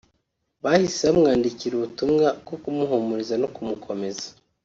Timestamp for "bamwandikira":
1.09-1.73